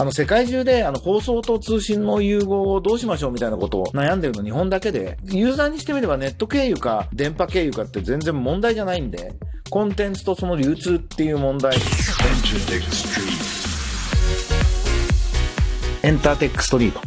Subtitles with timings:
[0.00, 9.34] あの、世界中で、あの、放送と通信の融合をどうしましょうみたいなことを悩んでるの日本だけで、ユーザーにしてみればネット経由か電波経由かって全然問題じゃないんで、
[9.70, 11.76] コンテンツとその流通っていう問題。
[16.04, 17.00] エンターテックストリート、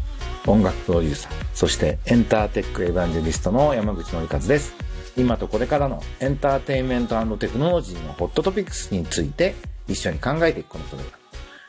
[0.51, 4.75] 音楽プロデューサー、そしてエンターテックエヴァンジェリストの山口のりかずです。
[5.15, 9.55] 今とこれからのエンターテインメントテクノロジーのホットトピックスについて
[9.87, 11.20] 一緒に考えていくこのプログラム。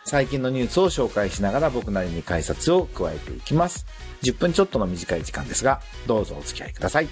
[0.04, 3.86] 最近のニュースを紹介しながら僕なりに解説を加えていきます。
[4.22, 7.08] 10分ちょっとの短い時間ですが、どうぞお付き合いください。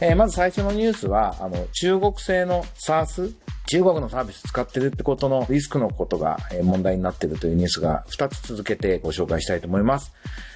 [0.00, 3.34] えー、まず最初のニュースは、あの、中国製の SARS、
[3.68, 10.12] 中国のサービス使ってるってことのリスクのことが問題になってるというニュースが2つ続けてご紹介したいと思います。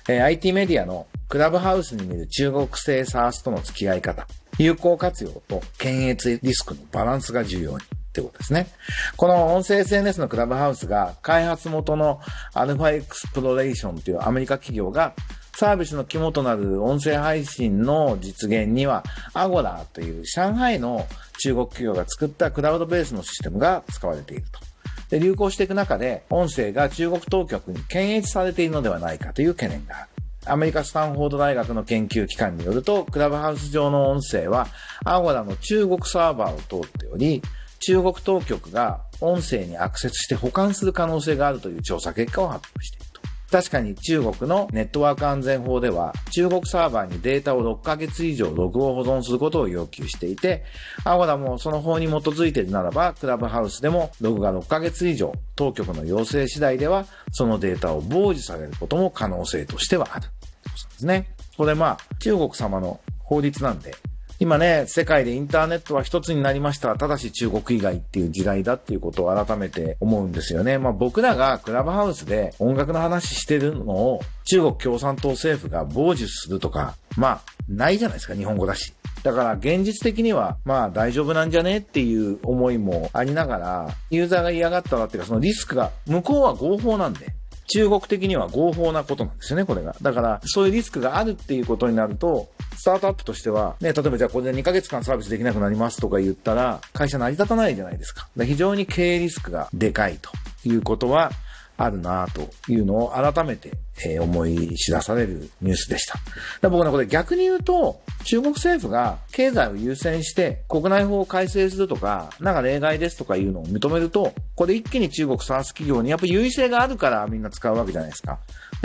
[0.09, 4.27] えー、IT メディアのクラブハウスに見る中国製 SARS との付き合い方、
[4.59, 7.95] 有効活用と検閲リスクのバランスが重要に。
[8.20, 8.69] ってことですね。
[9.16, 12.20] この音声 SNS のクラブハウスが開発元の
[12.55, 15.14] アルファエクスプロレーションというアメリカ企業が
[15.55, 21.06] サービスの肝となる音声配信の実現には、アゴラという上海の
[21.39, 24.61] 中国企業が作ったクラウドベースのシステムが使われていると。
[25.09, 30.09] で、流行していく中で、音声が中国当局に検閲されているのではないかという懸念がある。
[30.44, 34.69] アメリカスタンフォード大学の研究機関によると、クラブハウス上の音声は、
[35.05, 37.41] アゴラの中国サーバーを通っており、
[37.87, 43.20] 中国当局が音声にアクセスして保管する可能性があるという調査結果を発表していると。
[43.48, 50.65] 確かに中国のネットワーク安全法では中国サーバーにデータを6ヶ月以上ログを保存することを要求していて、
[51.05, 60.27] アゴラもうその法に基づいているならば、クラブハウスでもログが6ヶ月以上、当局の要請次第ではそのデータを傍受されることも可能性としてはある。
[60.75, 61.28] そうですね。
[61.56, 63.95] これまあ、中国様の法律なんで、
[64.39, 66.95] 今ね、世界でインターネットは一つになりました。
[66.97, 70.77] ただし中国以外っていう時代だっていうことを改めて思うんですよね。
[70.77, 78.93] まあ僕らがクラブハウスで音楽の話してるのを中国共産党政府が傍受するとか、まあないじゃないですか、日本語だし。
[79.22, 87.27] だから現実的にはまあ大丈夫なんじゃねっていう思いもありながら、ユーザーが嫌がったらっていうかそのリスクが向こうは合法なんで、
[87.69, 89.97] 中国的には合法なことなんですよね、これが。
[90.00, 98.28] だから、そういうリスクがあるっていうことになると、スタートアップとしては、ね、例えばじゃあこれで2ヶ月間サービスできなくなりますとか言ったら、会社成り立たないじゃないですか。
[98.37, 100.31] か非常に経営リスクがでかいと
[100.69, 101.32] いうことは、
[101.76, 103.72] あるなというのを改めて、
[104.04, 106.69] え、思い知らされるニュースでした。
[106.69, 118.38] 僕ね、これ逆に言うと、中国政府が経済を優先して国内法を改正するとか、なんか例外ですとかいうのを認めると、これ一気に中国サース企業にやっぱ優位性があるからみんな使うわけじゃないですか。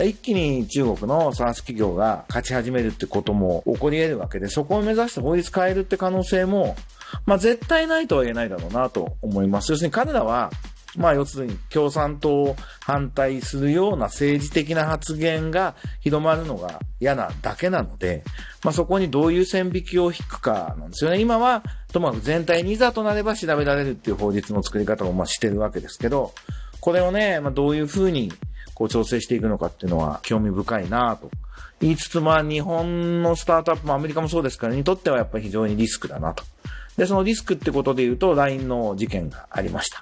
[0.04, 6.76] 一気に中国のサース企業が勝ち始めるってことも起こり得るわけで、そこを目指して法律変えるって可能性も、
[7.26, 9.72] まあ絶対ないとは言えないだろうなと思います。
[9.72, 10.52] 要するに彼らは
[10.98, 18.24] まあ要するに共産党を反対するような政治的な発言が広まるのが嫌なだけなので、
[18.64, 21.20] まあそこにどういう線引きを引くかなんですよね。
[21.20, 21.64] 今は、
[21.94, 26.34] ともかく全体にいざとなれば調べられるっていう法律の作り方をまあしてるわけですけど、
[26.82, 28.32] これをね、まあどういうふうに
[28.74, 31.30] こう調整していくのかっていうのは興味深いなと
[31.80, 36.44] 言いつつ、まあ日本のスタートアップもアメリカもそうですからにとってはやっぱり非常にリスクだなと。
[36.98, 40.02] で、そのリスクってことで言うと LINE の事件がありました。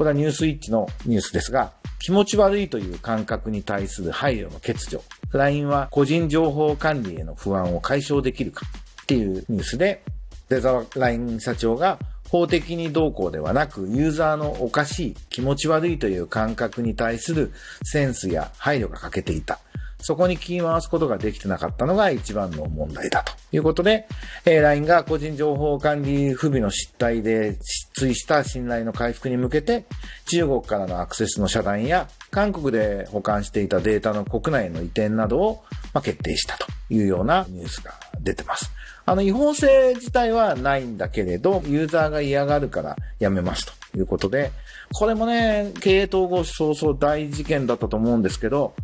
[0.00, 5.02] これはニュースイッチのニュースですが、気持ち悪いという感覚に対する配慮の欠如。
[5.34, 8.64] LINE は個人情報管理への不安を解消できるか
[9.02, 10.02] っていうニュースで、
[10.48, 11.98] デザワ LINE 社長が
[12.30, 19.58] 法的にどうこうではなく、ユーザーのおかしい、気持ち悪いという感覚に対するセンスや配慮が欠けていた。
[20.00, 24.08] そこに気に回すことができてなかったのが一番の問題だということで、
[24.46, 27.58] えー、LINE が個人情報管理不備の失態で
[28.06, 29.84] 墜した信頼の回復に向けて、
[30.26, 38.70] 中国からのアクセスの遮断や、韓国で保管していたデータの国内への移転などを、ま、決定したというようなニュースが出てます。
[39.06, 44.52] あの、違法性自体はないんだけれど、ユーザーが嫌がるからやめますということで、
[44.92, 48.74] これもね、経営統合早々大事件だったと思うんですけど、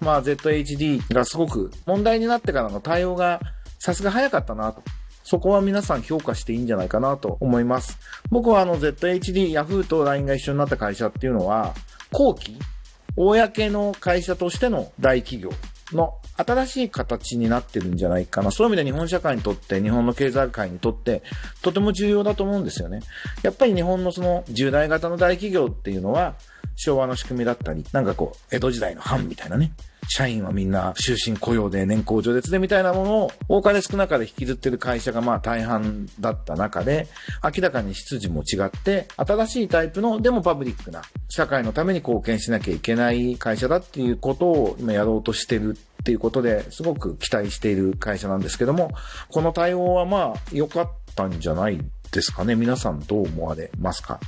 [0.00, 3.40] まあ ZHD がすごく問題になってからの対応が
[3.78, 4.82] さすが早かったなと。
[5.28, 7.98] そこは皆さん評価していいんじゃないかなと思います。
[8.30, 11.74] 僕はあの ZHD、Yahoo と LINE が一緒になった会社っていうのは、
[12.12, 12.56] 後期、
[13.16, 15.50] 公の会社としての大企業
[15.92, 18.52] の新しい形になってるんじゃないかな。
[18.52, 21.24] そういう意味で日本社会にとって、日本の経済界にとって、
[21.60, 23.00] とても重要だと思うんですよね。
[23.42, 26.36] やっぱり日本のその従来型の大企業っていうのは、
[26.76, 29.72] 昭和の仕組みだったり、なんかこう、江戸時代の藩みたいなね。
[30.08, 37.08] 社員はみんな終身雇用で年功序列でみたいなものを多かれ少なかれ引きずってる会社がまあ大半だった中で、
[37.42, 48.92] 明らかに出自も違って、新しいタイプの、でもパブリックな、社会のために貢献しなきゃいけない会社だっていうことを今やろうとしてるっていうことですごく期待している会社なんですけども、
[49.28, 51.80] この対応はまあ良かったんじゃない
[52.10, 52.54] ですかね。
[52.54, 54.20] 皆さんどう思われますか？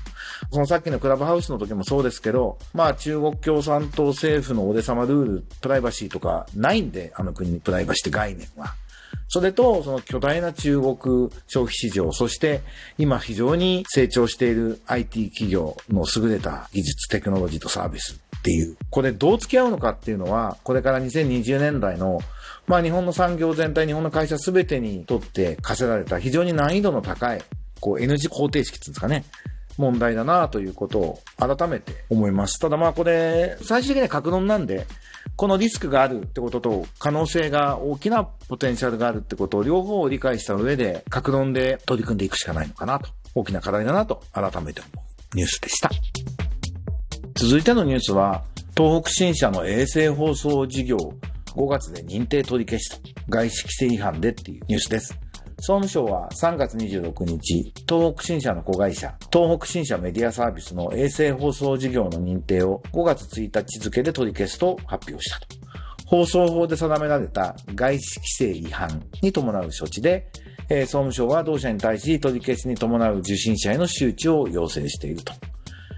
[0.52, 8.74] そのさっきのクラブハウスの時もそうですけど、まあ中国共産党政府のお出様ルール、プライバシーとかないんで、あの国にプライバシーって概念は。
[9.30, 12.62] それと、その巨大な中国消費市場、そして
[12.96, 18.76] 今非常に成長している IT 企業の優れた技術、テクノロジーとサービスっていう。
[18.90, 22.20] これどう付き合うのかっていうのは、これから2020年代の
[22.66, 27.42] まあ日本の産業全体、日本の会社すべてにとって課せられた非常に難易度の高い、
[27.80, 29.24] こう N 字方程式っていうんですかね。
[29.78, 32.58] 問題だなということを改めて思います。
[32.58, 34.86] ただまあこれ、最終的には格論なんで、
[35.36, 43.08] このリスクがあるってことと可能性が大きなポテンシャルがあるってことを両方を理解した上で、格論で取り組んでいくしかないのかなと。
[43.34, 45.02] 大きな課題だなと改めて思
[45.32, 45.90] うニュースでした。
[47.34, 48.42] 続いてのニュースは、
[48.76, 50.96] 東北新社の衛星放送事業
[51.46, 52.98] 5月で認定取り消しと、
[53.28, 55.27] 外資規制違反でっていうニュースです。
[55.60, 65.46] 総務省は3月26日、東北新社の子会社、東北新社メディアサービスの衛星放送事業の認定を5月1日付で取り消すと発表したと。
[66.06, 70.30] 放送法で定められた外資規制違反に伴う処置で、
[70.70, 75.32] えー、総務省は同社に対し取り消しに伴う受信者への周知を要請していると。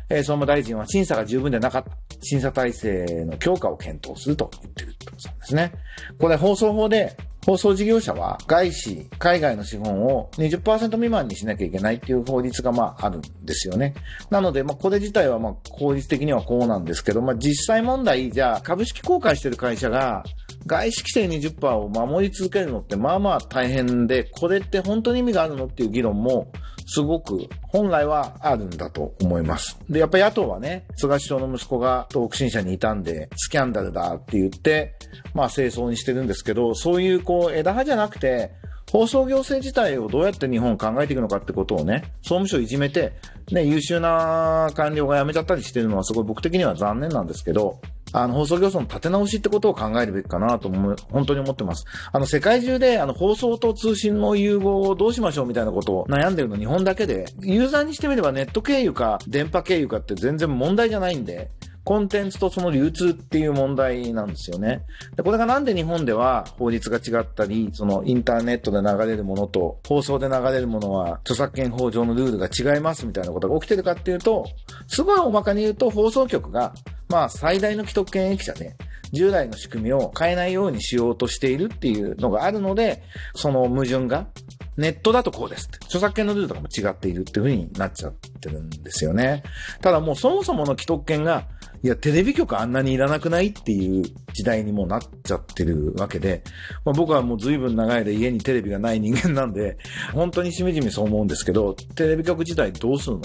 [0.08, 1.90] えー、総務大臣は審査が十分でなかった。
[2.22, 5.72] 審査体制の強化を検討すると言っているってことなんですね。
[6.18, 13.94] これ放送法で放送事業者は外資、海外の資本を20%未満にしなきゃいけないっていう法律がまああるんですよね。
[14.31, 20.25] なので、まあこれ自体はまあ法律的にはこうなんですけど、まあ実際問題、じゃあ株式公開してる会社が
[20.66, 26.52] 外資規制20%を守り続けるのってまあまあ大変で、これって本当に意味があるのっていう議論も
[26.86, 29.78] すごく本来はあるんだと思います。
[29.88, 34.94] で、やっぱり野党はね、菅首相の息子が東北新社にいたんで、スキャンダルだって言って、
[35.34, 38.50] まあ清掃にしてるんですけど、そういうこう枝葉じゃなくて、
[38.90, 43.12] 放送行政自体をどうやって日本考えていくのかってことをね、総務省いじめて、
[43.52, 47.80] ね、優秀な官僚が辞めちゃったりしてるのはすごい僕的には残念なんですけど、
[48.12, 51.84] あの、放送行政の立て直しってことを考えるべきかなと思う、本当に思ってます。
[52.12, 61.50] あの、世界中で、あの、放送と通信の融合をどうしましょうみたいなことを悩んでるの日本だけで、ユーザーにしてみればネット経由か電波経由かって全然問題じゃないんで、
[61.84, 64.84] コンテンツとその流通っていう問題なんですよね。
[65.16, 74.46] でこれがなんで日本では法律が違ったり、そのインターネットで流れるものと放送で流れるものは著作権法上のルールが違いますみたいなことが起きてるかっていうと、
[74.88, 76.74] すごい大まかに言うと放送局が
[77.10, 78.76] まあ最大の既得権益者で、
[79.12, 83.02] 従来の仕組みを変えないようにしようとしているっていうのがあるので、
[83.34, 84.28] その矛盾が、
[84.76, 85.78] ネットだとこうですって。
[85.86, 89.42] 著作権のルールとかも違っているっていう風になっちゃってるんですよね。
[89.82, 91.48] ただもうそもそもの既得権が
[91.82, 94.04] いや、テレビ局あんなにいらなくないっていう
[94.34, 96.42] 時代にもなっちゃってるわけで、
[96.84, 99.78] まあ、僕はもう随分長い間家にテレビがない人間なんで、
[100.12, 103.22] 本当にしみじみそう思うんですけど、テレビ局自体どうするの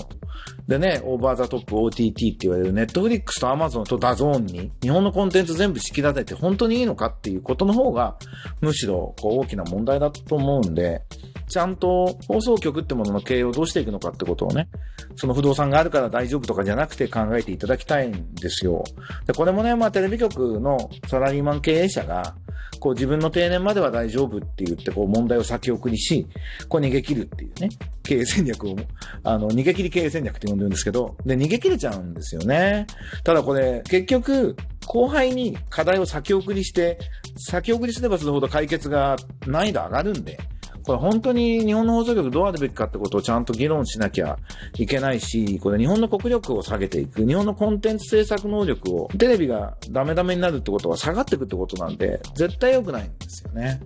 [0.67, 8.17] でね、 over the top OTT って言われるネットフリックスとアマゾンとダゾーンに日本のコンテンツ全部敷き立てて本当にいいのかっていうことの方が、
[8.61, 11.01] むしろこう大きな問題だと思うんで、
[11.47, 14.67] ちゃんと放送局ってものの経営をどうしていくのかってことをね、
[15.15, 18.83] その不動産があるから大丈夫とかじゃなくて考えていただきたいんですよ。
[19.25, 22.35] で、これもね、まあテレビ局のサラリーマン経営者が、
[22.85, 26.27] こう自分の定年までは大丈夫って言ってこう問題を先送りし、
[26.69, 27.69] こう逃げ切るっていうね、
[28.03, 28.75] 経営戦略を、
[29.23, 32.85] あの、逃げ切り経営戦略って呼んでるんですけど、で、逃げ切れちゃうんですよね。
[33.23, 36.99] ただこれ、結局、後輩に課題を先送りして、
[37.37, 39.15] 先送りすればするほど解決が
[39.47, 40.37] 難易度上がるんで、
[40.85, 44.37] これ本当に日本の放送局どうあるべきかってことをちゃんと議論しなきゃ
[44.77, 53.81] いけないし、これ日本の国力を下げていく、日本のコンテンツ制作能力を、テレビがダメダメになるってことは下がっていくってことなんで、絶対良くないんですよね。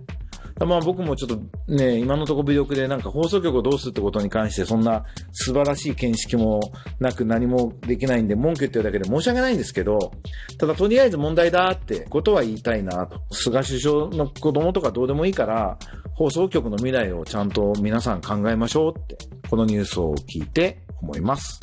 [0.66, 6.60] まあ僕もちょっとね、今のところ微力でなんか放送局をどうするってことに関してそんな素晴らしい見識も
[6.98, 10.12] なく何もできないんで文句言ってるだけで申し訳ないんですけど、
[10.58, 13.20] ただとりあえず問題だってことは言いたいなと。
[13.30, 15.78] 菅首相の子供とかどうでもいいから、
[16.20, 19.16] 放送局の未来をちゃんと皆さん考えましょうって、
[19.48, 21.58] このニュースを聞いて思います。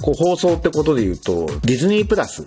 [0.00, 2.46] こう放送ってことで言うと、ディズニープラス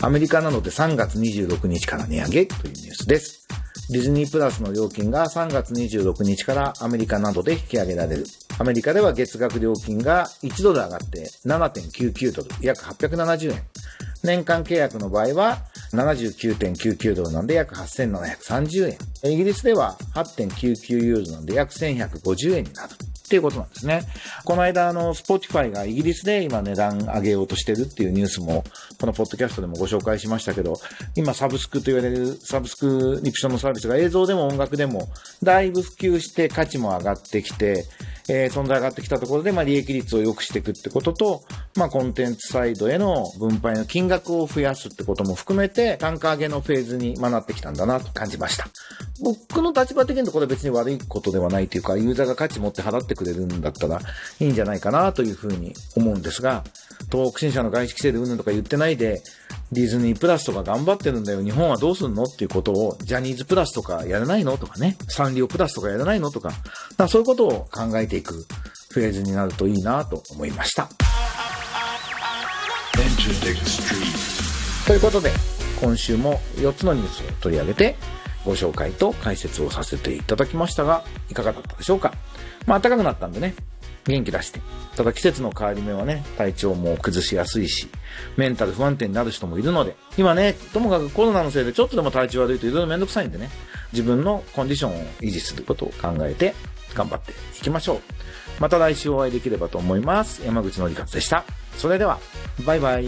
[0.00, 3.48] アメリカなので3月26日から値上げというニュースです。
[3.90, 8.26] ディズニープラスの料金が3月26日からアメリカなどで引き上げられる。
[8.60, 13.62] アメリカでは月額料金が1ドル上がって7.99ドル、約870円。
[14.24, 15.58] 年間契約の場合は
[15.92, 19.32] 79.99ドルなんで約8730円。
[19.32, 22.92] イギリスでは8.99ユーロなんで約1150円になる。
[23.24, 24.02] っていうことなんですね。
[24.44, 28.64] この間、あの、スポティファイがイギリスで今値段上げようとしてるっていうニュースも、
[29.00, 30.78] このポッドキャストでもご紹介しましたけど、
[31.16, 35.08] 今サブスクと言われるサブスクリプションのサービスが映像でも音楽でも
[35.42, 37.86] だいぶ普及して価値も上がってきて、
[38.28, 41.42] えー、存在上がってきたところで、まあ、利益率を良くしていくってことと、
[41.76, 48.68] まあ、コンテンツサイドへの分配の金額を増やすってことも含めて、単価上げのフェーズに、ま、なってきたんだなと感じました。
[49.22, 54.00] 僕の立場的にとこれ別に悪いことではないというか、ユーザーが価値持って払ってくれるんだったら
[54.40, 56.64] いいんじゃないかなというふうに思うんですが、
[57.10, 59.22] 東北新社の外資規制でうんぬんとか言ってないで、
[59.72, 61.42] ディズニープラスとか頑張ってるんだよ。
[61.42, 64.96] 日本はどうすんのっていうことを、ジャニーズプラスとかやらないのとかね。
[65.08, 66.52] サンリオプラスとかやらないのとか。
[66.96, 68.46] かそういうことを考えていく
[68.90, 70.88] フェーズになるといいなと思いました。
[74.86, 75.32] ということで、
[75.80, 77.96] 今週も4つのニュースを取り上げて、
[78.44, 82.12] ご紹介と解説をさせていただきましたが、いかがだったでしょうか
[82.66, 83.54] まあ暖かくなったんでね、
[84.06, 84.60] 元気出して。
[84.96, 87.88] ただ季節の変わり目はね、体調も崩しやすいし、
[88.36, 93.50] メンタル不安定になる人もいるので、今ね、ともかくコロナのせいでちょっとでも体調悪いといろいろめんどくさいんでね、
[93.92, 96.54] 自分のコンディションを維持することを考えて
[96.94, 98.00] 頑張っていきましょう。
[98.60, 100.42] また来週お会いできればと思います。
[100.44, 101.44] 山口のりかつでした。
[101.76, 102.18] それでは、
[102.64, 103.06] バイバイ。